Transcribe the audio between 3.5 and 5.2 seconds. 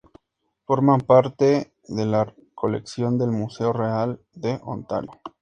Real de Ontario.